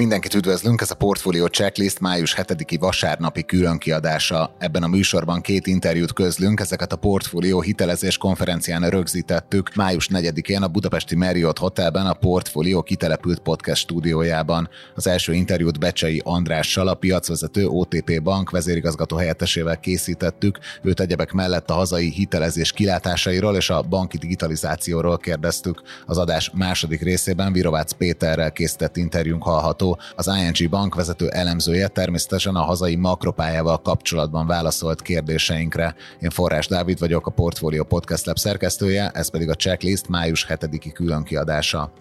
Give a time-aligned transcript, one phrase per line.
[0.00, 4.54] Mindenkit üdvözlünk, ez a Portfolio Checklist május 7-i vasárnapi különkiadása.
[4.58, 10.68] Ebben a műsorban két interjút közlünk, ezeket a Portfolio hitelezés konferencián rögzítettük május 4-én a
[10.68, 14.68] Budapesti Marriott Hotelben a Portfolio kitelepült podcast stúdiójában.
[14.94, 20.58] Az első interjút Becsei Andrással, a piacvezető OTP Bank vezérigazgató helyettesével készítettük.
[20.82, 25.82] Őt egyebek mellett a hazai hitelezés kilátásairól és a banki digitalizációról kérdeztük.
[26.06, 32.54] Az adás második részében Virovácz Péterrel készített interjúnk hallható az ING bank vezető elemzője természetesen
[32.54, 35.94] a hazai makropályával kapcsolatban válaszolt kérdéseinkre.
[36.20, 40.90] Én Forrás Dávid vagyok, a Portfolio Podcast Lab szerkesztője, ez pedig a checklist május 7-i
[40.94, 41.92] különkiadása.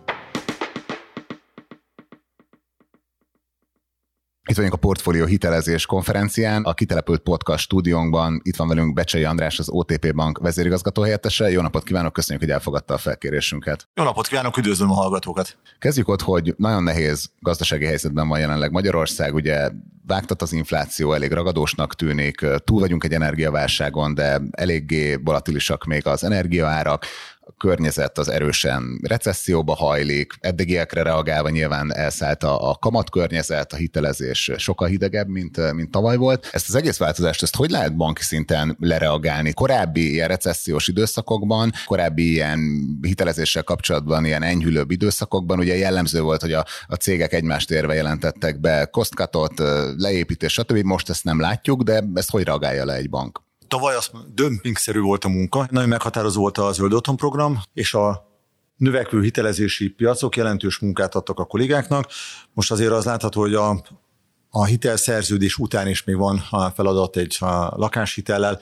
[4.49, 8.41] Itt vagyunk a Portfolio hitelezés konferencián, a kitelepült podcast stúdiónkban.
[8.43, 11.49] Itt van velünk Becsei András, az OTP Bank vezérigazgató helyettese.
[11.49, 13.87] Jó napot kívánok, köszönjük, hogy elfogadta a felkérésünket.
[13.93, 15.57] Jó napot kívánok, üdvözlöm a hallgatókat.
[15.79, 19.33] Kezdjük ott, hogy nagyon nehéz gazdasági helyzetben van jelenleg Magyarország.
[19.33, 19.69] Ugye
[20.07, 26.23] vágtat az infláció, elég ragadósnak tűnik, túl vagyunk egy energiaválságon, de eléggé volatilisak még az
[26.23, 27.05] energiaárak
[27.57, 34.51] környezet az erősen recesszióba hajlik, eddigiekre reagálva nyilván elszállt a, a kamat környezet, a hitelezés
[34.57, 36.49] sokkal hidegebb, mint, mint tavaly volt.
[36.51, 39.53] Ezt az egész változást, ezt hogy lehet banki szinten lereagálni?
[39.53, 42.59] Korábbi ilyen recessziós időszakokban, korábbi ilyen
[43.01, 48.59] hitelezéssel kapcsolatban ilyen enyhülőbb időszakokban ugye jellemző volt, hogy a, a cégek egymást érve jelentettek
[48.59, 49.53] be kosztkatot,
[49.97, 50.83] leépítés, stb.
[50.83, 53.47] Most ezt nem látjuk, de ezt hogy reagálja le egy bank?
[53.69, 58.27] Tavaly az dömpingszerű volt a munka, nagyon meghatározó volt a Zöld Otthon program, és a
[58.75, 62.05] növekvő hitelezési piacok jelentős munkát adtak a kollégáknak.
[62.53, 63.83] Most azért az látható, hogy a,
[64.49, 68.61] a hitelszerződés után is még van a feladat egy a lakáshitellel,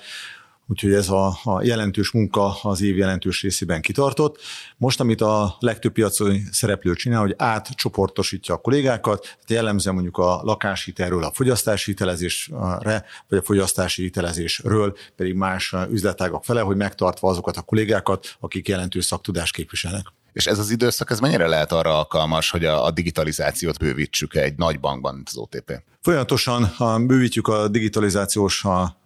[0.70, 4.40] Úgyhogy ez a, a jelentős munka az év jelentős részében kitartott.
[4.78, 10.41] Most, amit a legtöbb piaci szereplő csinál, hogy átcsoportosítja a kollégákat, tehát jellemzően mondjuk a
[10.44, 17.58] lakáshitelről a fogyasztási hitelezésre, vagy a fogyasztási hitelezésről pedig más üzletágak fele, hogy megtartva azokat
[17.58, 20.06] a kollégákat, akik jelentős szaktudást képviselnek.
[20.34, 24.56] És ez az időszak, ez mennyire lehet arra alkalmas, hogy a, a digitalizációt bővítsük egy
[24.58, 25.84] nagy bankban, mint az OTP?
[26.02, 28.97] Folyamatosan bővítjük a digitalizációs a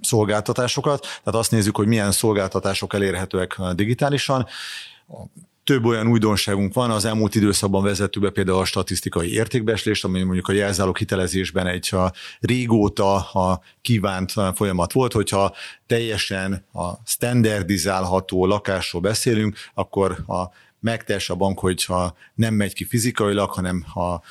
[0.00, 4.46] szolgáltatásokat, tehát azt nézzük, hogy milyen szolgáltatások elérhetőek digitálisan.
[5.64, 10.48] Több olyan újdonságunk van, az elmúlt időszakban vezettük be például a statisztikai értékbeslést, ami mondjuk
[10.48, 15.54] a jelzálók hitelezésben egy a régóta a kívánt folyamat volt, hogyha
[15.86, 20.50] teljesen a standardizálható lakásról beszélünk, akkor a
[20.80, 24.22] megtesz a bank, hogyha nem megy ki fizikailag, hanem ha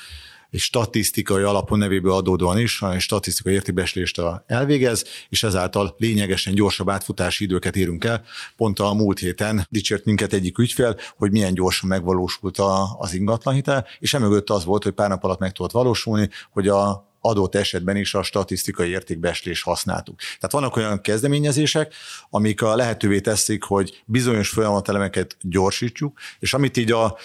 [0.52, 7.44] egy statisztikai alapon nevéből adódóan is, a statisztikai értékbeslést elvégez, és ezáltal lényegesen gyorsabb átfutási
[7.44, 8.24] időket érünk el.
[8.56, 13.88] Pont a múlt héten dicsért minket egyik ügyfél, hogy milyen gyorsan megvalósult a, az ingatlanhitel,
[14.00, 17.96] és emögött az volt, hogy pár nap alatt meg tudott valósulni, hogy a adott esetben
[17.96, 20.20] is a statisztikai értékbeslés használtuk.
[20.20, 21.94] Tehát vannak olyan kezdeményezések,
[22.30, 27.18] amik a lehetővé teszik, hogy bizonyos folyamatelemeket gyorsítsuk, és amit így a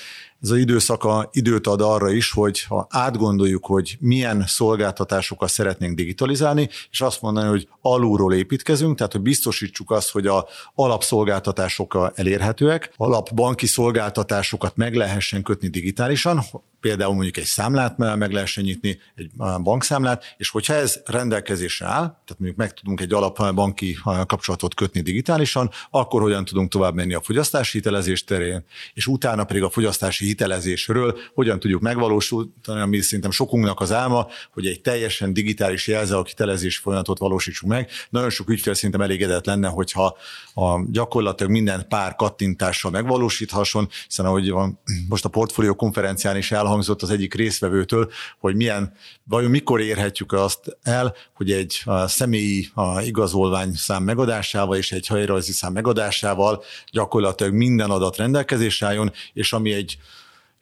[0.44, 6.68] ez az időszaka időt ad arra is, hogy ha átgondoljuk, hogy milyen szolgáltatásokat szeretnénk digitalizálni,
[6.90, 13.66] és azt mondani, hogy alulról építkezünk, tehát hogy biztosítsuk azt, hogy a alapszolgáltatások elérhetőek, alapbanki
[13.66, 16.42] szolgáltatásokat meg lehessen kötni digitálisan,
[16.84, 19.30] például mondjuk egy számlát meg lehessen nyitni, egy
[19.62, 23.96] bankszámlát, és hogyha ez rendelkezésre áll, tehát mondjuk meg tudunk egy alapbanki
[24.26, 28.64] kapcsolatot kötni digitálisan, akkor hogyan tudunk tovább menni a fogyasztási hitelezés terén,
[28.94, 34.66] és utána pedig a fogyasztási hitelezésről hogyan tudjuk megvalósítani, ami szerintem sokunknak az álma, hogy
[34.66, 37.90] egy teljesen digitális jelzálog hitelezés folyamatot valósítsunk meg.
[38.10, 40.16] Nagyon sok ügyfél szerintem elégedett lenne, hogyha
[40.54, 46.72] a gyakorlatilag minden pár kattintással megvalósíthasson, hiszen ahogy van, most a portfólió konferencián is elhangzott
[46.78, 48.92] az egyik részvevőtől, hogy milyen,
[49.24, 52.68] vajon mikor érhetjük azt el, hogy egy személyi
[53.00, 56.62] igazolvány szám megadásával és egy helyrajzi szám megadásával
[56.92, 59.98] gyakorlatilag minden adat rendelkezésre álljon, és ami egy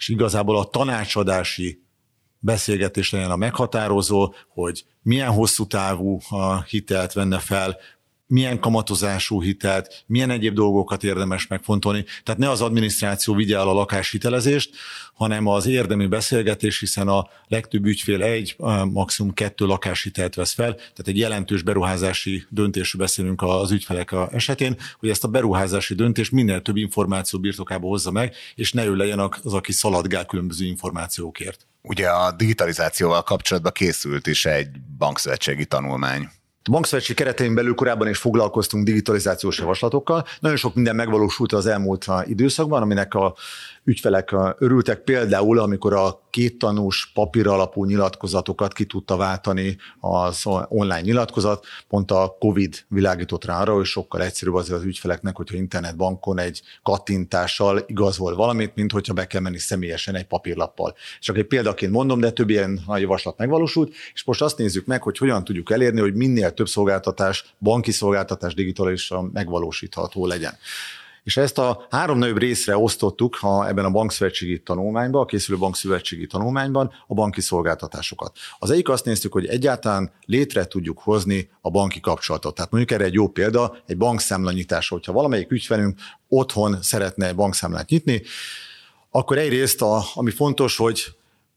[0.03, 1.83] és igazából a tanácsadási
[2.39, 6.21] beszélgetés legyen a meghatározó, hogy milyen hosszú távú
[6.69, 7.77] hitelt venne fel,
[8.33, 12.05] milyen kamatozású hitelt, milyen egyéb dolgokat érdemes megfontolni.
[12.25, 14.71] Tehát ne az adminisztráció vigye el a lakáshitelezést,
[15.15, 18.57] hanem az érdemi beszélgetés, hiszen a legtöbb ügyfél egy,
[18.91, 25.09] maximum kettő lakáshitelt vesz fel, tehát egy jelentős beruházási döntésről beszélünk az ügyfelek esetén, hogy
[25.09, 29.55] ezt a beruházási döntést minél több információ birtokába hozza meg, és ne ő legyen az,
[29.55, 31.67] aki szaladgál különböző információkért.
[31.83, 34.69] Ugye a digitalizációval kapcsolatban készült is egy
[34.99, 36.29] bankszövetségi tanulmány
[36.65, 40.25] A bankszövetség keretein belül korábban is foglalkoztunk digitalizációs javaslatokkal.
[40.41, 43.35] Nagyon sok minden megvalósult az elmúlt időszakban, aminek a
[43.85, 45.01] ügyfelek örültek.
[45.01, 52.11] Például, amikor a két tanús papír alapú nyilatkozatokat ki tudta váltani az online nyilatkozat, pont
[52.11, 57.85] a COVID világított rá arra, hogy sokkal egyszerűbb azért az ügyfeleknek, hogyha internetbankon egy kattintással
[57.87, 60.95] igazol valamit, mint hogyha be kell menni személyesen egy papírlappal.
[61.21, 65.19] Csak egy példaként mondom, de több ilyen javaslat megvalósult, és most azt nézzük meg, hogy
[65.19, 70.55] hogyan tudjuk elérni, hogy minél több szolgáltatás, banki szolgáltatás digitálisan megvalósítható legyen.
[71.25, 76.27] És ezt a három nagyobb részre osztottuk ha ebben a bankszövetségi tanulmányban, a készülő bankszövetségi
[76.27, 78.37] tanulmányban a banki szolgáltatásokat.
[78.59, 82.55] Az egyik azt néztük, hogy egyáltalán létre tudjuk hozni a banki kapcsolatot.
[82.55, 84.95] Tehát mondjuk erre egy jó példa, egy bankszámla nyitása.
[84.95, 85.99] Hogyha valamelyik ügyfelünk
[86.29, 88.23] otthon szeretne bankszámlát nyitni,
[89.11, 91.05] akkor egyrészt, a, ami fontos, hogy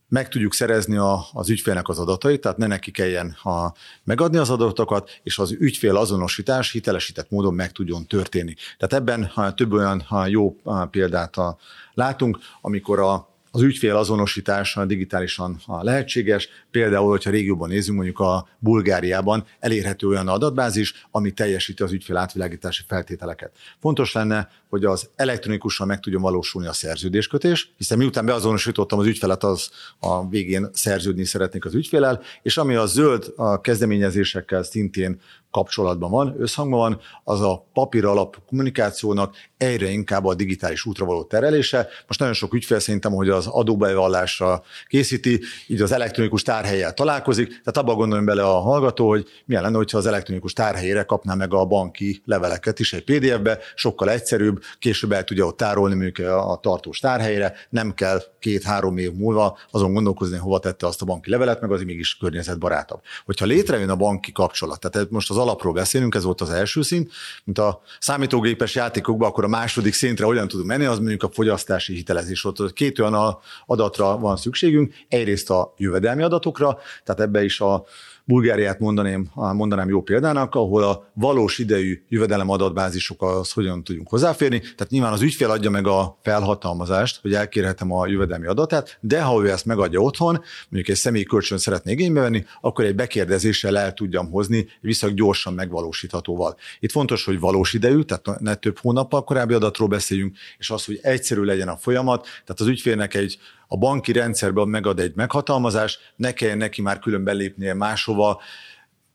[0.07, 4.49] meg tudjuk szerezni a, az ügyfélnek az adatait, tehát ne neki kelljen ha megadni az
[4.49, 8.53] adatokat, és az ügyfél azonosítás hitelesített módon meg tudjon történni.
[8.77, 10.55] Tehát ebben ha több olyan ha jó
[10.91, 11.57] példát a,
[11.93, 16.49] látunk, amikor a az ügyfél azonosítása digitálisan lehetséges.
[16.71, 22.83] Például, hogyha régióban nézzünk, mondjuk a Bulgáriában elérhető olyan adatbázis, ami teljesíti az ügyfél átvilágítási
[22.87, 23.51] feltételeket.
[23.79, 29.43] Fontos lenne, hogy az elektronikusan meg tudjon valósulni a szerződéskötés, hiszen miután beazonosítottam az ügyfelet,
[29.43, 29.69] az
[29.99, 35.19] a végén szerződni szeretnék az ügyfélel, és ami a zöld kezdeményezésekkel szintén
[35.55, 41.23] kapcsolatban van, összhangban van, az a papír alap kommunikációnak egyre inkább a digitális útra való
[41.23, 41.87] terelése.
[42.07, 47.77] Most nagyon sok ügyfél szerintem, hogy az adóbevallásra készíti, így az elektronikus tárhelyel találkozik, tehát
[47.77, 51.65] abban gondoljon bele a hallgató, hogy milyen lenne, hogyha az elektronikus tárhelyére kapná meg a
[51.65, 56.99] banki leveleket is egy PDF-be, sokkal egyszerűbb, később el tudja ott tárolni mondjuk a tartós
[56.99, 61.71] tárhelyre, nem kell két-három év múlva azon gondolkozni, hova tette azt a banki levelet, meg
[61.71, 63.01] az mégis környezetbarátabb.
[63.25, 67.11] Hogyha létrejön a banki kapcsolat, tehát most az alapról beszélünk, ez volt az első szint,
[67.43, 71.93] mint a számítógépes játékokban, akkor a második szintre hogyan tudunk menni, az mondjuk a fogyasztási
[71.93, 72.73] hitelezés volt.
[72.73, 77.85] Két olyan adatra van szükségünk, egyrészt a jövedelmi adatokra, tehát ebbe is a
[78.27, 84.59] Bulgáriát mondanám, mondanám jó példának, ahol a valós idejű jövedelem adatbázisokhoz hogyan tudjunk hozzáférni.
[84.59, 89.43] Tehát nyilván az ügyfél adja meg a felhatalmazást, hogy elkérhetem a jövedelmi adatát, de ha
[89.43, 93.93] ő ezt megadja otthon, mondjuk egy személyi kölcsön szeretné igénybe venni, akkor egy bekérdezéssel el
[93.93, 96.55] tudjam hozni viszonylag gyorsan megvalósíthatóval.
[96.79, 100.99] Itt fontos, hogy valós idejű, tehát ne több hónappal korábbi adatról beszéljünk, és az, hogy
[101.01, 106.31] egyszerű legyen a folyamat, tehát az ügyfélnek egy a banki rendszerben megad egy meghatalmazást, ne
[106.31, 108.41] kelljen neki már külön belépnie máshova,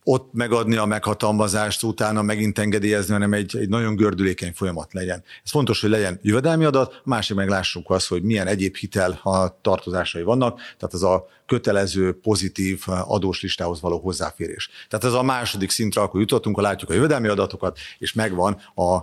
[0.05, 5.25] ott megadni a meghatalmazást, utána megint engedélyezni, hanem egy, egy nagyon gördülékeny folyamat legyen.
[5.45, 9.21] Ez fontos, hogy legyen jövedelmi adat, a másik meg lássuk azt, hogy milyen egyéb hitel
[9.23, 14.71] a tartozásai vannak, tehát az a kötelező, pozitív adós listához való hozzáférés.
[14.89, 18.99] Tehát ez a második szintre akkor jutottunk, ha látjuk a jövedelmi adatokat, és megvan a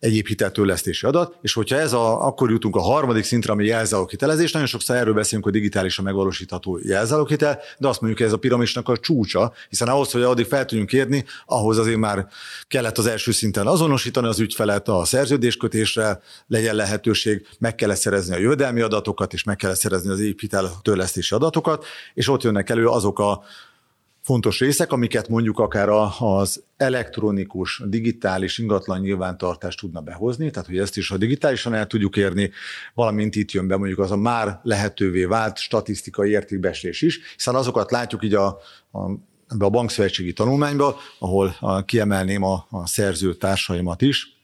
[0.00, 4.68] egyéb hiteltörlesztési adat, és hogyha ez a, akkor jutunk a harmadik szintre, ami jelzálóghitelezés, nagyon
[4.68, 8.96] sokszor erről beszélünk, hogy digitálisan megvalósítható jelzálóghitel, de azt mondjuk, hogy ez a piramisnak a
[8.96, 12.26] csúcsa, hiszen ahhoz, hogy addig fel tudjunk érni, ahhoz azért már
[12.68, 18.38] kellett az első szinten azonosítani az ügyfelet a szerződéskötésre, legyen lehetőség, meg kellett szerezni a
[18.38, 21.84] jövedelmi adatokat, és meg kellett szerezni az építel törlesztési adatokat,
[22.14, 23.42] és ott jönnek elő azok a
[24.28, 25.88] fontos részek, amiket mondjuk akár
[26.18, 32.16] az elektronikus, digitális ingatlan nyilvántartást tudna behozni, tehát hogy ezt is, ha digitálisan el tudjuk
[32.16, 32.50] érni,
[32.94, 37.90] valamint itt jön be mondjuk az a már lehetővé vált statisztikai értékbeslés is, hiszen azokat
[37.90, 38.46] látjuk így a,
[38.92, 39.10] a
[39.48, 44.36] ebbe a bankszövetségi tanulmányba, ahol kiemelném a, a szerző társaimat is,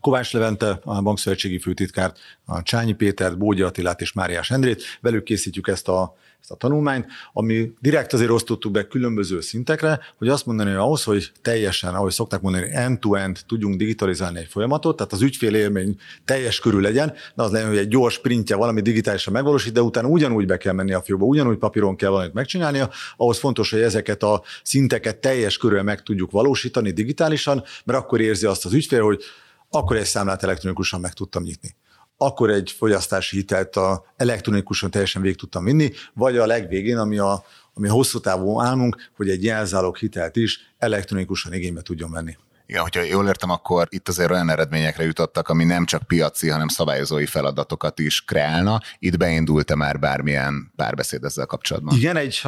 [0.00, 4.82] Kovács Levente, a bankszövetségi főtitkárt, a Csányi Pétert, Bógyi Attilát és Máriás Endrét.
[5.00, 10.28] Velük készítjük ezt a ezt a tanulmányt, ami direkt azért osztottuk be különböző szintekre, hogy
[10.28, 15.12] azt mondani, hogy ahhoz, hogy teljesen, ahogy szokták mondani, end-to-end tudjunk digitalizálni egy folyamatot, tehát
[15.12, 19.32] az ügyfél élmény teljes körül legyen, de az legyen, hogy egy gyors printje valami digitálisan
[19.32, 23.38] megvalósít, de utána ugyanúgy be kell menni a fiókba, ugyanúgy papíron kell valamit megcsinálnia, ahhoz
[23.38, 28.64] fontos, hogy ezeket a szinteket teljes körül meg tudjuk valósítani digitálisan, mert akkor érzi azt
[28.64, 29.22] az ügyfél, hogy
[29.70, 31.74] akkor egy számlát elektronikusan meg tudtam nyitni
[32.16, 37.44] akkor egy fogyasztási hitelt a elektronikusan teljesen végig tudtam vinni, vagy a legvégén, ami a,
[37.74, 42.36] ami a hosszú távú álmunk, hogy egy jelzálog hitelt is elektronikusan igénybe tudjon venni.
[42.66, 46.68] Igen, hogyha jól értem, akkor itt azért olyan eredményekre jutottak, ami nem csak piaci, hanem
[46.68, 48.80] szabályozói feladatokat is kreálna.
[48.98, 51.96] Itt beindult-e már bármilyen párbeszéd ezzel kapcsolatban?
[51.96, 52.42] Igen, egy,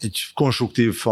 [0.00, 1.02] egy konstruktív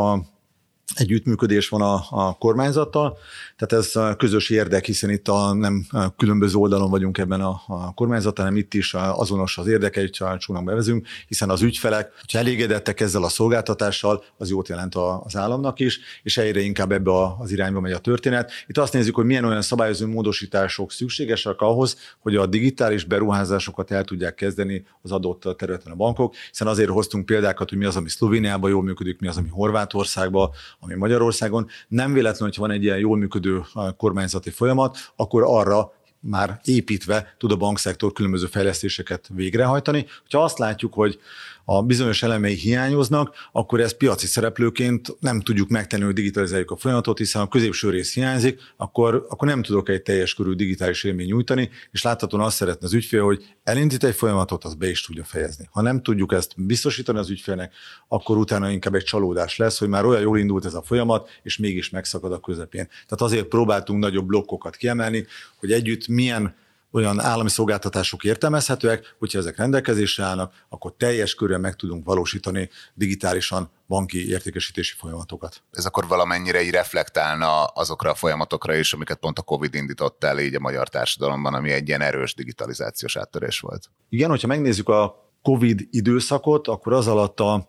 [0.95, 3.19] együttműködés van a, a kormányzattal,
[3.57, 8.39] tehát ez közös érdek, hiszen itt a nem különböző oldalon vagyunk ebben a, a kormányzat,
[8.39, 13.23] hanem itt is azonos az érdeke, hogy csónak bevezünk, hiszen az ügyfelek, hogyha elégedettek ezzel
[13.23, 17.93] a szolgáltatással, az jót jelent az államnak is, és egyre inkább ebbe az irányba megy
[17.93, 18.53] a történet.
[18.67, 24.05] Itt azt nézzük, hogy milyen olyan szabályozó módosítások szükségesek ahhoz, hogy a digitális beruházásokat el
[24.05, 28.09] tudják kezdeni az adott területen a bankok, hiszen azért hoztunk példákat, hogy mi az, ami
[28.09, 30.51] Szlovéniában jól működik, mi az, ami Horvátországban,
[30.85, 31.69] ami Magyarországon.
[31.89, 33.62] Nem véletlen, hogy van egy ilyen jól működő
[33.97, 40.07] kormányzati folyamat, akkor arra már építve tud a bankszektor különböző fejlesztéseket végrehajtani.
[40.31, 41.21] Ha azt látjuk, hogy
[41.64, 47.19] a bizonyos elemei hiányoznak, akkor ezt piaci szereplőként nem tudjuk megtenni, hogy digitalizáljuk a folyamatot,
[47.19, 51.71] hiszen a középső rész hiányzik, akkor, akkor nem tudok egy teljes körű digitális élmény nyújtani,
[51.90, 55.69] és láthatóan azt szeretne az ügyfél, hogy elindít egy folyamatot, az be is tudja fejezni.
[55.71, 57.73] Ha nem tudjuk ezt biztosítani az ügyfélnek,
[58.09, 61.57] akkor utána inkább egy csalódás lesz, hogy már olyan jól indult ez a folyamat, és
[61.57, 62.87] mégis megszakad a közepén.
[62.87, 65.26] Tehát azért próbáltunk nagyobb blokkokat kiemelni,
[65.57, 66.54] hogy együtt milyen
[66.93, 73.71] olyan állami szolgáltatások értelmezhetőek, hogyha ezek rendelkezésre állnak, akkor teljes körül meg tudunk valósítani digitálisan
[73.89, 75.63] banki értékesítési folyamatokat.
[75.71, 80.39] Ez akkor valamennyire így reflektálna azokra a folyamatokra is, amiket pont a COVID indított el
[80.39, 83.91] így a magyar társadalomban, ami egy ilyen erős digitalizációs áttörés volt.
[84.09, 87.69] Igen, hogyha megnézzük a COVID időszakot, akkor az alatt a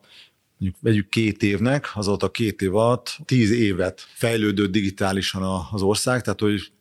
[0.58, 6.22] mondjuk vegyük két évnek, az a két év alatt tíz évet fejlődött digitálisan az ország,
[6.22, 6.72] tehát hogy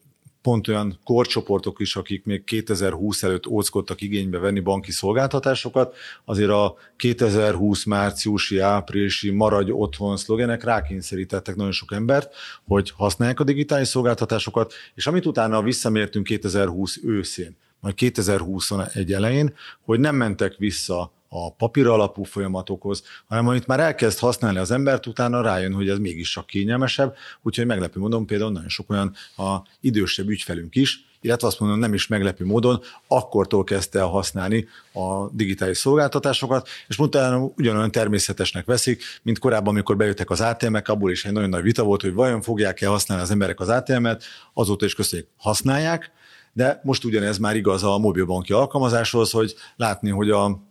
[0.43, 6.77] pont olyan korcsoportok is, akik még 2020 előtt óckodtak igénybe venni banki szolgáltatásokat, azért a
[6.97, 12.35] 2020 márciusi, áprilisi maradj otthon szlogenek rákényszerítettek nagyon sok embert,
[12.67, 20.01] hogy használják a digitális szolgáltatásokat, és amit utána visszamértünk 2020 őszén, majd 2021 elején, hogy
[20.01, 25.43] nem mentek vissza a papír alapú folyamatokhoz, hanem amit már elkezd használni az embert, utána
[25.43, 30.29] rájön, hogy ez mégis csak kényelmesebb, úgyhogy meglepő módon például nagyon sok olyan a idősebb
[30.29, 35.79] ügyfelünk is, illetve azt mondom, nem is meglepő módon, akkortól kezdte el használni a digitális
[35.79, 41.33] szolgáltatásokat, és mondta, ugyanolyan természetesnek veszik, mint korábban, amikor bejöttek az ATM-ek, abból is egy
[41.33, 44.25] nagyon nagy vita volt, hogy vajon fogják-e használni az emberek az ATM-et,
[44.55, 46.11] azóta is köszönjük, használják,
[46.53, 50.71] de most ugyanez már igaz a mobilbanki alkalmazáshoz, hogy látni, hogy a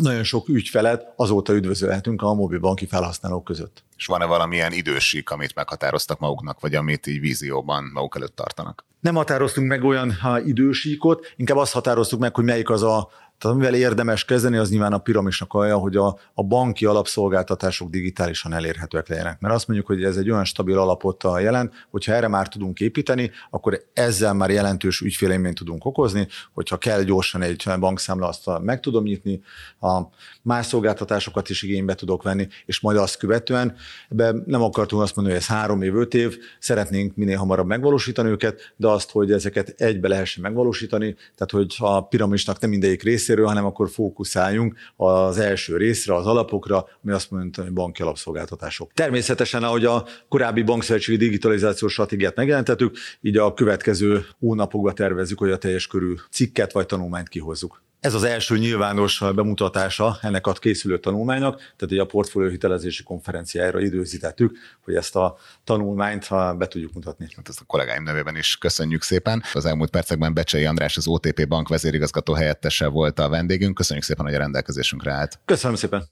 [0.00, 3.84] nagyon sok ügyfelet azóta üdvözölhetünk a mobilbanki felhasználók között.
[3.96, 8.84] És van-e valamilyen idősík, amit meghatároztak maguknak, vagy amit így vízióban maguk előtt tartanak?
[9.00, 13.56] Nem határoztunk meg olyan ha, idősíkot, inkább azt határoztuk meg, hogy melyik az a tehát
[13.56, 19.08] amivel érdemes kezdeni, az nyilván a piramisnak alja, hogy a, a banki alapszolgáltatások digitálisan elérhetőek
[19.08, 19.40] legyenek.
[19.40, 23.30] Mert azt mondjuk, hogy ez egy olyan stabil alapot jelent, hogyha erre már tudunk építeni,
[23.50, 29.04] akkor ezzel már jelentős ügyfélélményt tudunk okozni, hogyha kell gyorsan egy bankszámla, azt meg tudom
[29.04, 29.40] nyitni,
[29.80, 30.00] a
[30.42, 33.76] más szolgáltatásokat is igénybe tudok venni, és majd azt követően,
[34.10, 38.28] ebbe nem akartunk azt mondani, hogy ez három év, öt év, szeretnénk minél hamarabb megvalósítani
[38.28, 43.27] őket, de azt, hogy ezeket egybe lehessen megvalósítani, tehát hogy a piramisnak nem mindegyik rész
[43.28, 48.92] részéről, hanem akkor fókuszáljunk az első részre, az alapokra, ami azt mondja, hogy banki alapszolgáltatások.
[48.92, 55.58] Természetesen, ahogy a korábbi bankszövetségi digitalizációs stratégiát megjelentettük, így a következő hónapokban tervezzük, hogy a
[55.58, 57.82] teljes körű cikket vagy tanulmányt kihozzuk.
[58.00, 63.80] Ez az első nyilvános bemutatása ennek a készülő tanulmánynak, tehát egy a portfólió hitelezési konferenciára
[63.80, 66.28] időzítettük, hogy ezt a tanulmányt
[66.58, 67.28] be tudjuk mutatni.
[67.36, 69.42] Hát ezt a kollégáim nevében is köszönjük szépen.
[69.54, 73.74] Az elmúlt percekben Becsei András, az OTP Bank vezérigazgató helyettese volt a vendégünk.
[73.74, 75.38] Köszönjük szépen, hogy a rendelkezésünkre állt.
[75.44, 76.08] Köszönöm szépen.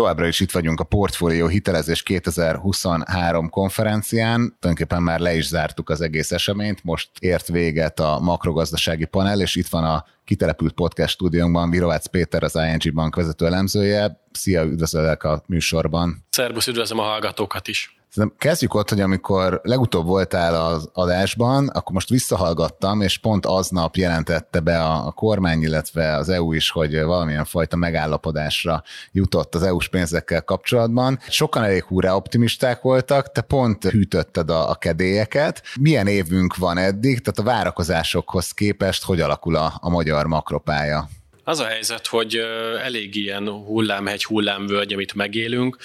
[0.00, 4.56] Továbbra is itt vagyunk a Portfólió Hitelezés 2023 konferencián.
[4.60, 9.56] Tulajdonképpen már le is zártuk az egész eseményt, most ért véget a makrogazdasági panel, és
[9.56, 14.20] itt van a kitelepült podcast stúdiónkban Virovácz Péter, az ING Bank vezető elemzője.
[14.32, 16.26] Szia, üdvözöllek a műsorban.
[16.30, 17.99] Szerbusz, üdvözlöm a hallgatókat is.
[18.10, 23.96] Szerintem kezdjük ott, hogy amikor legutóbb voltál az adásban, akkor most visszahallgattam, és pont aznap
[23.96, 29.62] jelentette be a, a kormány, illetve az EU is, hogy valamilyen fajta megállapodásra jutott az
[29.62, 31.18] EU-s pénzekkel kapcsolatban.
[31.28, 35.62] Sokan elég húrá optimisták voltak, te pont hűtötted a, a kedélyeket.
[35.80, 41.08] Milyen évünk van eddig, tehát a várakozásokhoz képest hogy alakul a, a magyar makropája?
[41.50, 42.36] Az a helyzet, hogy
[42.82, 45.76] elég ilyen hullámhegy, hullámvölgy, amit megélünk,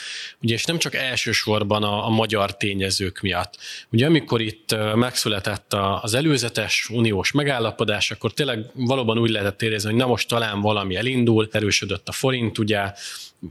[0.41, 3.57] ugye, és nem csak elsősorban a, a magyar tényezők miatt.
[3.91, 9.99] Ugye amikor itt megszületett az előzetes uniós megállapodás, akkor tényleg valóban úgy lehetett érezni, hogy
[9.99, 12.91] na most talán valami elindul, erősödött a forint, ugye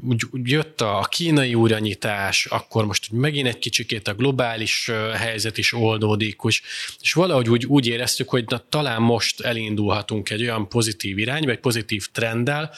[0.09, 5.73] úgy, úgy jött a kínai újranyitás, akkor most megint egy kicsikét a globális helyzet is
[5.73, 6.37] oldódik,
[7.01, 11.59] és valahogy úgy, úgy éreztük, hogy na, talán most elindulhatunk egy olyan pozitív irányba, egy
[11.59, 12.71] pozitív pozitív trenddel,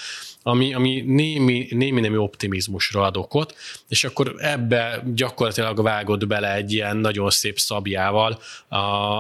[0.43, 3.55] ami, ami némi, némi némi optimizmusra ad okot,
[3.89, 8.39] és akkor ebbe gyakorlatilag vágott bele egy ilyen nagyon szép szabjával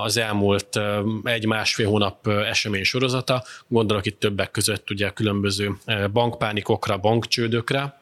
[0.03, 0.81] az elmúlt
[1.25, 5.77] egy-másfél hónap esemény sorozata, gondolok itt többek között ugye különböző
[6.13, 8.01] bankpánikokra, bankcsődökre,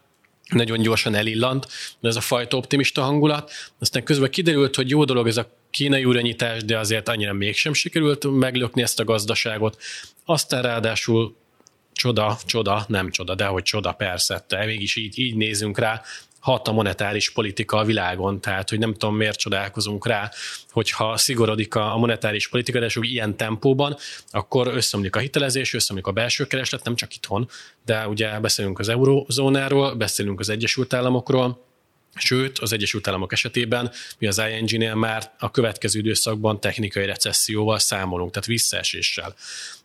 [0.48, 1.66] nagyon gyorsan elillant,
[2.00, 3.52] de ez a fajta optimista hangulat.
[3.78, 8.38] Aztán közben kiderült, hogy jó dolog ez a kínai újranyitás, de azért annyira mégsem sikerült
[8.38, 9.82] meglökni ezt a gazdaságot.
[10.24, 11.36] Aztán ráadásul
[11.94, 16.02] csoda, csoda, nem csoda, de hogy csoda, persze, de mégis így, így nézünk rá,
[16.44, 20.30] hat a monetáris politika a világon, tehát hogy nem tudom miért csodálkozunk rá,
[20.70, 23.96] hogyha szigorodik a monetáris politika, de ilyen tempóban,
[24.30, 27.48] akkor összeomlik a hitelezés, összeomlik a belső kereslet, nem csak itthon,
[27.84, 31.64] de ugye beszélünk az eurozónáról, beszélünk az Egyesült Államokról,
[32.14, 38.30] Sőt, az Egyesült Államok esetében mi az ING-nél már a következő időszakban technikai recesszióval számolunk,
[38.30, 39.34] tehát visszaeséssel.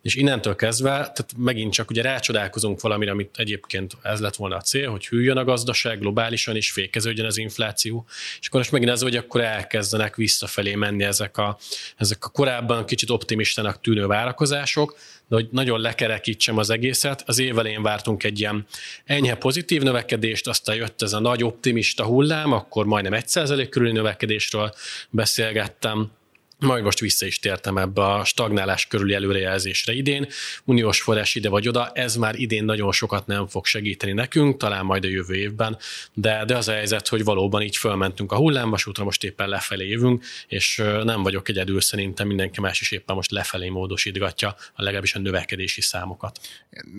[0.02, 4.62] És innentől kezdve, tehát megint csak ugye rácsodálkozunk valamire, amit egyébként ez lett volna a
[4.62, 8.06] cél, hogy hűljön a gazdaság globálisan, és fékeződjön az infláció.
[8.40, 11.58] És akkor most megint ez, hogy akkor elkezdenek visszafelé menni ezek a,
[11.98, 14.98] ezek a korábban kicsit optimistának tűnő várakozások,
[15.30, 18.66] de hogy nagyon lekerekítsem az egészet, az év elején vártunk egy ilyen
[19.06, 24.74] enyhe pozitív növekedést, aztán jött ez a nagy optimista hullám, akkor majdnem 1% körüli növekedésről
[25.10, 26.12] beszélgettem,
[26.60, 30.28] majd most vissza is tértem ebbe a stagnálás körüli előrejelzésre idén.
[30.66, 34.86] Uniós forrás ide vagy oda, ez már idén nagyon sokat nem fog segíteni nekünk, talán
[34.86, 35.78] majd a jövő évben,
[36.14, 40.24] de, de az a helyzet, hogy valóban így fölmentünk a hullámvasútra, most éppen lefelé jövünk,
[40.48, 45.20] és nem vagyok egyedül, szerintem mindenki más is éppen most lefelé módosítgatja a legalábbis a
[45.20, 46.40] növekedési számokat.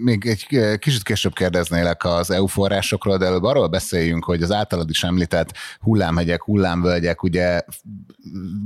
[0.03, 0.47] Még egy
[0.79, 5.53] kicsit később kérdeznélek az EU forrásokról, de előbb arról beszéljünk, hogy az általad is említett
[5.81, 7.61] hullámhegyek, hullámvölgyek ugye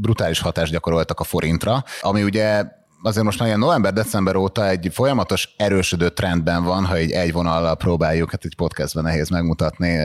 [0.01, 2.65] brutális hatást gyakoroltak a forintra, ami ugye
[3.03, 7.77] azért most már ilyen november-december óta egy folyamatos erősödő trendben van, ha egy egy vonallal
[7.77, 9.97] próbáljuk, hát egy podcastben nehéz megmutatni,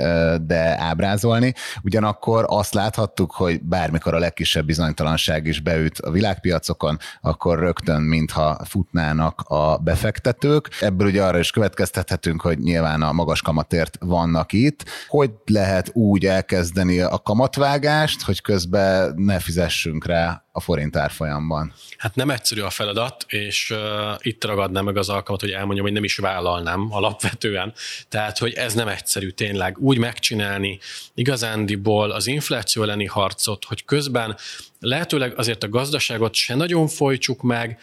[0.45, 1.53] de ábrázolni.
[1.83, 8.57] Ugyanakkor azt láthattuk, hogy bármikor a legkisebb bizonytalanság is beüt a világpiacokon, akkor rögtön mintha
[8.65, 10.69] futnának a befektetők.
[10.79, 14.86] Ebből ugye arra is következtethetünk, hogy nyilván a magas kamatért vannak itt.
[15.07, 21.74] Hogy lehet úgy elkezdeni a kamatvágást, hogy közben ne fizessünk rá a forint árfolyamban?
[21.98, 23.80] Hát nem egyszerű a feladat, és uh,
[24.19, 27.73] itt ragadnám meg az alkalmat, hogy elmondjam, hogy nem is vállalnám alapvetően.
[28.10, 30.80] Tehát, hogy ez nem egyszerű tényleg úgy megcsinálni
[31.13, 34.38] igazándiból az infláció elleni harcot, hogy közben
[34.80, 37.80] lehetőleg azért a gazdaságot se nagyon folytsuk meg,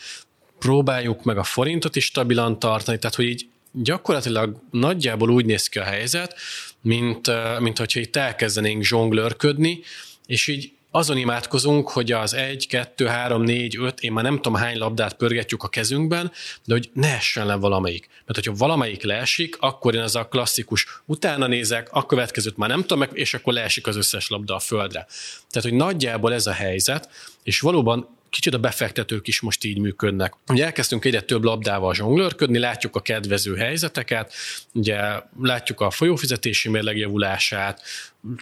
[0.58, 5.78] próbáljuk meg a forintot is stabilan tartani, tehát hogy így gyakorlatilag nagyjából úgy néz ki
[5.78, 6.34] a helyzet,
[6.80, 9.80] mint, mint hogyha itt elkezdenénk zsonglőrködni,
[10.26, 14.54] és így azon imádkozunk, hogy az egy, kettő, három, négy, öt, én már nem tudom
[14.54, 16.32] hány labdát pörgetjük a kezünkben,
[16.64, 18.08] de hogy ne essen le valamelyik.
[18.26, 22.80] Mert hogyha valamelyik leesik, akkor én az a klasszikus utána nézek, a következőt már nem
[22.80, 25.06] tudom meg, és akkor leesik az összes labda a földre.
[25.50, 27.08] Tehát, hogy nagyjából ez a helyzet,
[27.42, 30.34] és valóban kicsit a befektetők is most így működnek.
[30.48, 34.32] Ugye elkezdtünk egyre több labdával zsonglőrködni, látjuk a kedvező helyzeteket,
[34.72, 35.00] ugye
[35.42, 37.82] látjuk a folyófizetési mérleg javulását,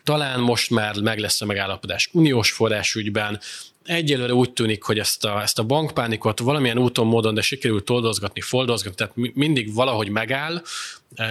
[0.05, 3.41] talán most már meg lesz a megállapodás uniós forrásügyben,
[3.85, 8.41] egyelőre úgy tűnik, hogy ezt a, ezt a bankpánikot valamilyen úton, módon, de sikerült toldozgatni,
[8.41, 10.63] foldozgatni, tehát mindig valahogy megáll,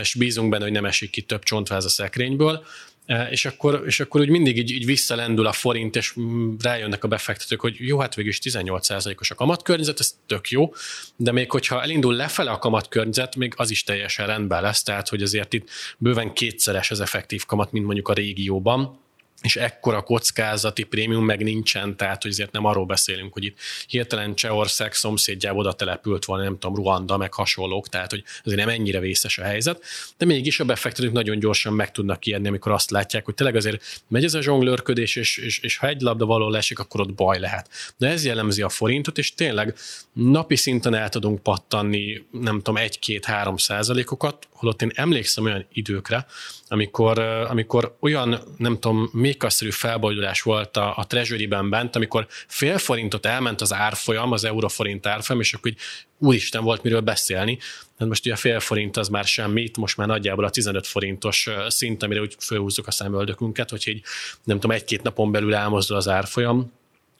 [0.02, 2.66] és bízunk benne, hogy nem esik ki több csontváz a szekrényből.
[3.06, 6.16] E, és akkor, és akkor úgy mindig így, így visszalendül a forint, és
[6.60, 10.74] rájönnek a befektetők, hogy jó, hát végül is 18%-os a kamatkörnyezet, ez tök jó,
[11.16, 15.22] de még hogyha elindul lefele a kamatkörnyezet, még az is teljesen rendben lesz, tehát hogy
[15.22, 19.02] azért itt bőven kétszeres az effektív kamat, mint mondjuk a régióban,
[19.42, 24.36] és ekkora kockázati prémium meg nincsen, tehát hogy azért nem arról beszélünk, hogy itt hirtelen
[24.36, 29.00] Csehország szomszédjába oda települt volna, nem tudom, Ruanda, meg hasonlók, tehát hogy azért nem ennyire
[29.00, 29.84] vészes a helyzet,
[30.18, 34.02] de mégis a befektetők nagyon gyorsan meg tudnak kiadni, amikor azt látják, hogy tényleg azért
[34.08, 37.40] megy ez a zsonglőrködés, és, és, és ha egy labda való lesik, akkor ott baj
[37.40, 37.70] lehet.
[37.98, 39.76] De ez jellemzi a forintot, és tényleg
[40.14, 46.26] napi szinten el tudunk pattanni, nem tudom, egy-két-három százalékokat, holott én emlékszem olyan időkre,
[46.68, 53.26] amikor, amikor olyan, nem tudom, mékaszerű felbojdulás volt a, a treasury-ben bent, amikor fél forintot
[53.26, 55.78] elment az árfolyam, az euroforint árfolyam, és akkor úgy
[56.18, 57.58] úristen volt miről beszélni.
[58.00, 61.50] Hát most ugye a fél forint az már semmit, most már nagyjából a 15 forintos
[61.68, 64.04] szint, amire úgy fölhúzzuk a szemöldökünket, hogy így
[64.44, 66.72] nem tudom, egy-két napon belül elmozdul az árfolyam.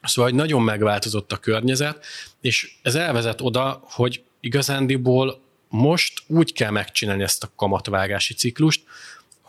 [0.02, 2.04] Szóval hogy nagyon megváltozott a környezet,
[2.40, 8.82] és ez elvezet oda, hogy igazándiból most úgy kell megcsinálni ezt a kamatvágási ciklust,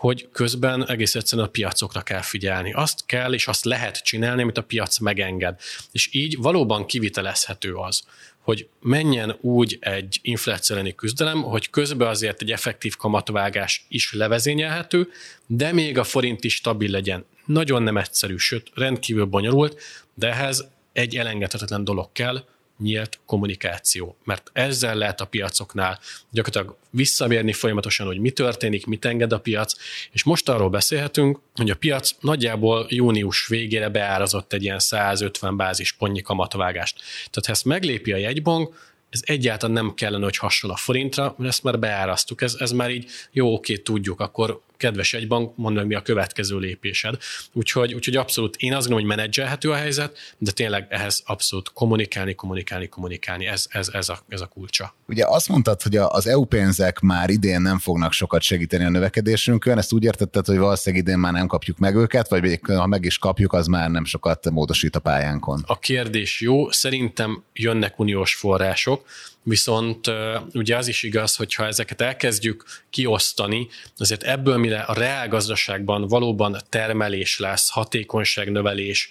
[0.06, 2.74] hogy közben egész egyszerűen a piacokra kell figyelni.
[2.74, 5.60] Azt kell és azt lehet csinálni, amit a piac megenged.
[5.92, 8.04] És így valóban kivitelezhető az,
[8.40, 15.08] hogy menjen úgy egy infláció elleni küzdelem, hogy közben azért egy effektív kamatvágás is levezényelhető,
[15.48, 17.26] de még a forint is stabil legyen.
[17.46, 19.82] Nagyon nem egyszerű, sőt rendkívül bonyolult,
[20.14, 22.44] de ehhez egy elengedhetetlen dolog kell,
[22.78, 29.32] nyílt kommunikáció, mert ezzel lehet a piacoknál gyakorlatilag visszamérni folyamatosan, hogy mi történik, mit enged
[29.32, 29.74] a piac,
[30.12, 36.22] és most arról beszélhetünk, hogy a piac nagyjából június végére beárazott egy ilyen 150 bázispontnyi
[36.22, 36.96] kamatvágást.
[37.16, 41.50] Tehát ha ezt meglépi a jegybank, ez egyáltalán nem kellene, hogy hasonl a forintra, mert
[41.50, 45.86] ezt már beárasztuk, ez, ez már így jó, oké, tudjuk, akkor kedves egybank, mondd meg,
[45.86, 47.18] mi a következő lépésed.
[47.54, 52.36] Úgyhogy, úgyhogy abszolút én azt gondolom, hogy menedzselhető a helyzet, de tényleg ehhez abszolút kommunikálni,
[52.36, 54.96] kommunikálni, kommunikálni, ez, ez, ez, a, ez a kulcsa.
[55.08, 59.78] Ugye azt mondtad, hogy az EU pénzek már idén nem fognak sokat segíteni a növekedésünkön,
[59.78, 63.18] ezt úgy értetted, hogy valószínűleg idén már nem kapjuk meg őket, vagy ha meg is
[63.18, 65.64] kapjuk, az már nem sokat módosít a pályánkon?
[65.66, 69.05] A kérdés jó, szerintem jönnek uniós források,
[69.44, 70.12] Viszont
[70.54, 76.08] ugye az is igaz, hogy ha ezeket elkezdjük kiosztani, azért ebből mire a reál gazdaságban
[76.08, 79.10] valóban termelés lesz, hatékonyságnövelés,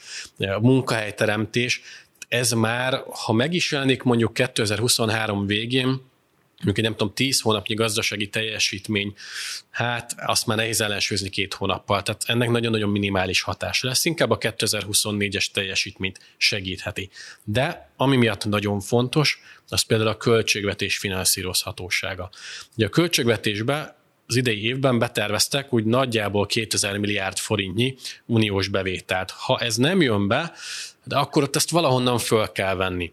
[0.60, 1.82] munkahelyteremtés,
[2.28, 6.00] ez már, ha meg is jelenik mondjuk 2023 végén,
[6.64, 9.14] mondjuk nem tudom, 10 hónapnyi gazdasági teljesítmény,
[9.70, 14.38] hát azt már nehéz ellensúlyozni két hónappal, tehát ennek nagyon-nagyon minimális hatás lesz, inkább a
[14.38, 17.10] 2024-es teljesítményt segítheti.
[17.44, 22.30] De ami miatt nagyon fontos, az például a költségvetés finanszírozhatósága.
[22.76, 23.96] Ugye a költségvetésbe
[24.26, 27.96] az idei évben beterveztek úgy nagyjából 2000 milliárd forintnyi
[28.26, 29.30] uniós bevételt.
[29.30, 30.52] Ha ez nem jön be,
[31.04, 33.12] de akkor ott ezt valahonnan föl kell venni.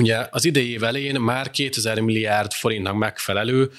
[0.00, 3.70] Ugye az idei év elején már 2000 milliárd forintnak megfelelő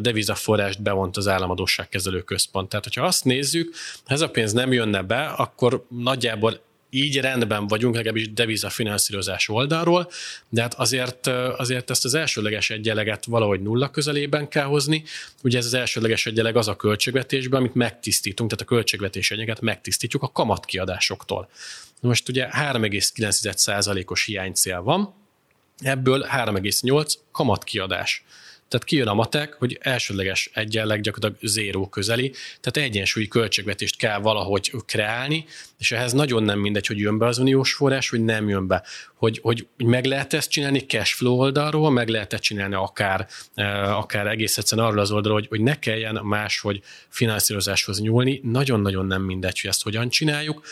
[0.00, 2.68] devizaforrást bevont az államadóságkezelő központ.
[2.68, 7.66] Tehát, hogyha azt nézzük, ha ez a pénz nem jönne be, akkor nagyjából így rendben
[7.66, 10.10] vagyunk, legalábbis devizafinanszírozás oldalról,
[10.48, 15.04] de hát azért, azért ezt az elsőleges egyeleget valahogy nulla közelében kell hozni.
[15.42, 20.22] Ugye ez az elsőleges egyeleg az a költségvetésben, amit megtisztítunk, tehát a költségvetés egyeget megtisztítjuk
[20.22, 21.48] a kamatkiadásoktól.
[22.00, 25.14] Most ugye 3,9%-os hiánycél van,
[25.80, 28.24] ebből 3,8 kamatkiadás.
[28.70, 34.72] Tehát kijön a matek, hogy elsődleges egyenleg gyakorlatilag zéró közeli, tehát egyensúlyi költségvetést kell valahogy
[34.86, 35.44] kreálni,
[35.78, 38.82] és ehhez nagyon nem mindegy, hogy jön be az uniós forrás, vagy nem jön be.
[39.14, 43.98] Hogy, hogy meg lehet ezt csinálni cash flow oldalról, meg lehet ezt csinálni akár, eh,
[43.98, 48.40] akár egész egyszerűen arról az oldalról, hogy, hogy ne kelljen máshogy finanszírozáshoz nyúlni.
[48.42, 50.62] Nagyon-nagyon nem mindegy, hogy ezt hogyan csináljuk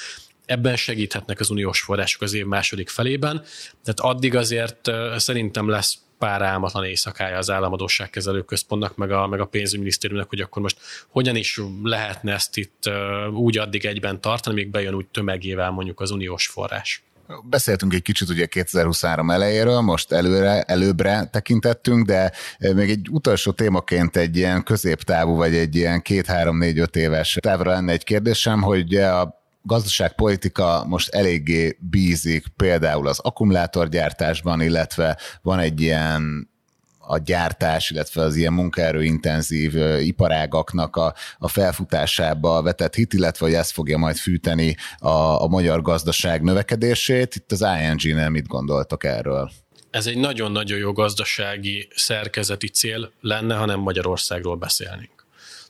[0.49, 3.45] ebben segíthetnek az uniós források az év második felében,
[3.85, 9.45] tehát addig azért szerintem lesz pár álmatlan éjszakája az államadóságkezelő központnak, meg a, meg a
[9.45, 12.91] pénzügyminisztériumnak, hogy akkor most hogyan is lehetne ezt itt
[13.33, 17.03] úgy addig egyben tartani, még bejön úgy tömegével mondjuk az uniós forrás.
[17.45, 24.17] Beszéltünk egy kicsit ugye 2023 elejéről, most előre, előbbre tekintettünk, de még egy utolsó témaként
[24.17, 29.38] egy ilyen középtávú, vagy egy ilyen két-három-négy-öt éves távra lenne egy kérdésem, hogy a
[29.69, 36.51] gazdaságpolitika most eléggé bízik például az akkumulátorgyártásban, illetve van egy ilyen
[36.99, 43.71] a gyártás, illetve az ilyen munkaerőintenzív iparágaknak a, a felfutásába vetett hit, illetve hogy ez
[43.71, 47.35] fogja majd fűteni a, a magyar gazdaság növekedését.
[47.35, 49.51] Itt az ING-nél mit gondoltak erről?
[49.91, 55.27] Ez egy nagyon-nagyon jó gazdasági szerkezeti cél lenne, ha nem Magyarországról beszélnénk.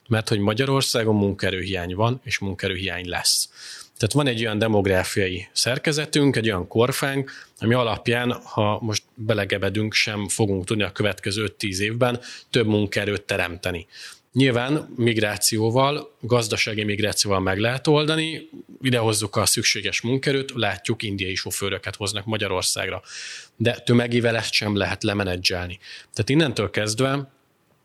[0.08, 3.48] Mert hogy Magyarországon munkerőhiány van, és munkerőhiány lesz.
[3.98, 10.28] Tehát van egy olyan demográfiai szerkezetünk, egy olyan korfánk, ami alapján, ha most belegebedünk, sem
[10.28, 13.86] fogunk tudni a következő 5-10 évben több munkaerőt teremteni.
[14.32, 18.48] Nyilván migrációval, gazdasági migrációval meg lehet oldani,
[18.82, 23.02] idehozzuk a szükséges munkerőt, látjuk, indiai sofőröket hoznak Magyarországra,
[23.56, 25.78] de tömegével ezt sem lehet lemenedzselni.
[26.12, 27.30] Tehát innentől kezdve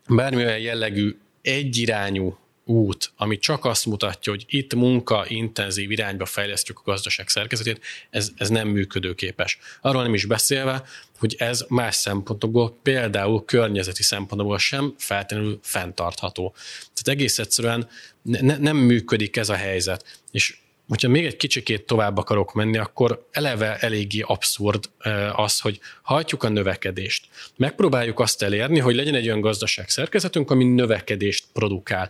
[0.08, 6.82] bármilyen jellegű egyirányú út, ami csak azt mutatja, hogy itt munka intenzív irányba fejlesztjük a
[6.86, 9.58] gazdaság szerkezetét, ez, ez nem működőképes.
[9.82, 10.84] Arról nem is beszélve,
[11.20, 16.54] hogy ez más szempontokból, például környezeti szempontból sem feltétlenül fenntartható.
[16.94, 17.90] Tehát egész egyszerűen
[18.22, 20.22] ne, nem működik ez a helyzet.
[20.32, 24.90] És hogyha még egy kicsikét tovább akarok menni, akkor eleve eléggé abszurd
[25.32, 27.28] az, hogy hajtjuk a növekedést.
[27.56, 32.10] Megpróbáljuk azt elérni, hogy legyen egy olyan gazdaság szerkezetünk, ami növekedést produkál.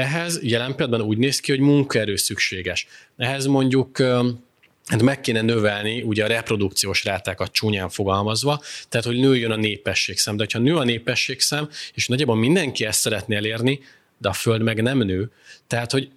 [0.00, 2.86] Ehhez jelen pillanatban úgy néz ki, hogy munkaerő szükséges.
[3.16, 3.98] Ehhez mondjuk
[4.86, 10.36] hát meg kéne növelni ugye a reprodukciós rátákat csúnyán fogalmazva, tehát hogy nőjön a népességszám.
[10.36, 13.80] De ha nő a népességszám, és nagyjából mindenki ezt szeretné elérni,
[14.18, 15.30] de a Föld meg nem nő,
[15.66, 16.10] tehát hogy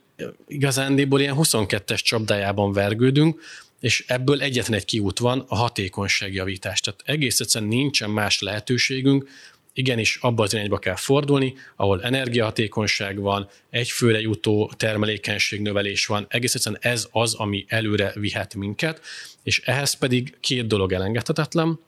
[0.48, 3.42] igazándiból ilyen 22-es csapdájában vergődünk,
[3.80, 6.80] és ebből egyetlen egy kiút van, a hatékonyságjavítás.
[6.80, 9.30] Tehát egész egyszerűen nincsen más lehetőségünk,
[9.74, 16.56] igenis abba az irányba kell fordulni, ahol energiahatékonyság van, egyfőre jutó termelékenység növelés van, egész
[16.56, 19.02] egyszerűen ez az, ami előre vihet minket,
[19.44, 21.80] és ehhez pedig két dolog elengedhetetlen,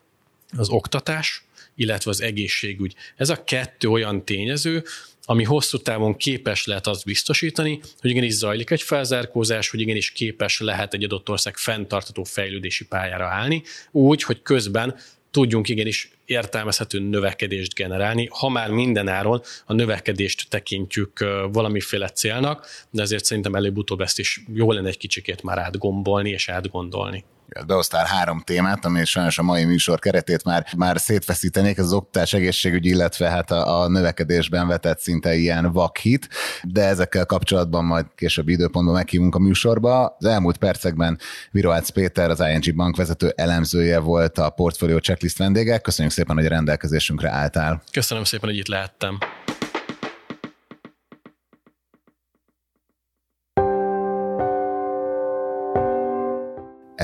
[0.57, 1.43] az oktatás,
[1.75, 2.95] illetve az egészségügy.
[3.15, 4.83] Ez a kettő olyan tényező,
[5.25, 10.59] ami hosszú távon képes lehet azt biztosítani, hogy igenis zajlik egy felzárkózás, hogy igenis képes
[10.59, 14.95] lehet egy adott ország fenntartató fejlődési pályára állni, úgy, hogy közben
[15.31, 23.25] tudjunk igenis értelmezhető növekedést generálni, ha már mindenáron a növekedést tekintjük valamiféle célnak, de ezért
[23.25, 27.23] szerintem előbb-utóbb ezt is jó lenne egy kicsikét már átgombolni és átgondolni
[27.65, 32.33] behoztál három témát, ami sajnos a mai műsor keretét már, már szétfeszítenék, ez az oktatás,
[32.33, 36.27] egészségügy, illetve hát a, a növekedésben vetett szinte ilyen vakhit,
[36.63, 40.15] de ezekkel kapcsolatban majd később időpontban meghívunk a műsorba.
[40.19, 41.19] Az elmúlt percekben
[41.51, 45.77] Viroác Péter, az ING Bank vezető elemzője volt a Portfolio Checklist vendége.
[45.77, 47.81] Köszönjük szépen, hogy a rendelkezésünkre álltál.
[47.91, 49.17] Köszönöm szépen, hogy itt lehettem.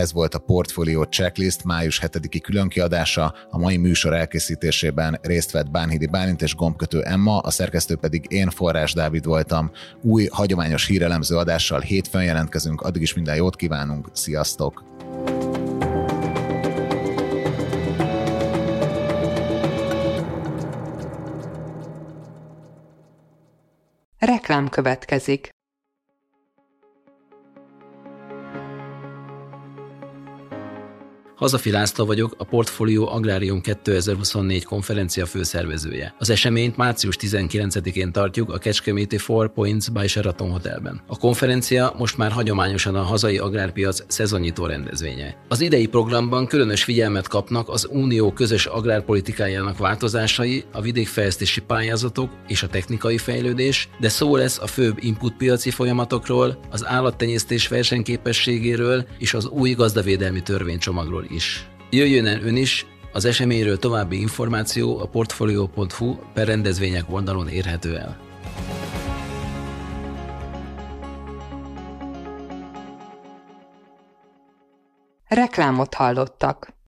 [0.02, 3.34] Ez volt a Portfolio Checklist május 7-i különkiadása.
[3.50, 8.50] A mai műsor elkészítésében részt vett Bánhidi Bálint és gombkötő Emma, a szerkesztő pedig én,
[8.50, 9.72] Forrás Dávid voltam.
[10.02, 14.84] Új, hagyományos hírelemző adással hétfőn jelentkezünk, addig is minden jót kívánunk, sziasztok!
[24.20, 25.50] Reklám következik.
[31.42, 36.16] Hazafi László vagyok, a Portfolio Agrárium 2024 konferencia főszervezője.
[36.18, 41.02] Az eseményt március 19-én tartjuk a Kecskeméti Four Points by Sheraton Hotelben.
[41.08, 45.36] A konferencia most már hagyományosan a hazai agrárpiac szezonnyitó rendezvénye.
[45.48, 52.64] Az idei programban különös figyelmet kapnak az Unió közös agrárpolitikájának változásai, a vidékfejlesztési pályázatok és
[52.64, 59.48] a technikai fejlődés, de szó lesz a főbb inputpiaci folyamatokról, az állattenyésztés versenyképességéről és az
[59.48, 61.68] új gazdavédelmi törvénycsomagról is.
[61.90, 68.18] Jöjjön el ön is, az eseményről további információ a portfolio.hu per rendezvények oldalon érhető el.
[75.28, 76.74] Reklámot hallottak.